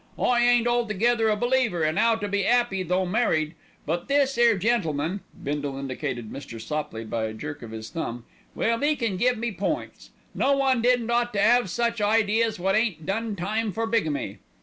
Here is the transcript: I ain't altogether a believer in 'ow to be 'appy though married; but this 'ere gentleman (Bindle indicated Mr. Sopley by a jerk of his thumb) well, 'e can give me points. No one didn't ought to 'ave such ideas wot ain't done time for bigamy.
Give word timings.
I 0.17 0.41
ain't 0.43 0.65
altogether 0.67 1.29
a 1.29 1.35
believer 1.35 1.83
in 1.83 1.99
'ow 1.99 2.15
to 2.15 2.27
be 2.27 2.43
'appy 2.43 2.81
though 2.81 3.05
married; 3.05 3.53
but 3.85 4.07
this 4.07 4.35
'ere 4.35 4.57
gentleman 4.57 5.19
(Bindle 5.43 5.77
indicated 5.77 6.31
Mr. 6.31 6.59
Sopley 6.59 7.03
by 7.05 7.25
a 7.25 7.33
jerk 7.35 7.61
of 7.61 7.69
his 7.69 7.91
thumb) 7.91 8.25
well, 8.55 8.83
'e 8.83 8.95
can 8.95 9.15
give 9.15 9.37
me 9.37 9.51
points. 9.51 10.09
No 10.33 10.57
one 10.57 10.81
didn't 10.81 11.11
ought 11.11 11.33
to 11.33 11.39
'ave 11.39 11.67
such 11.67 12.01
ideas 12.01 12.57
wot 12.59 12.75
ain't 12.75 13.05
done 13.05 13.35
time 13.35 13.71
for 13.71 13.85
bigamy. 13.85 14.39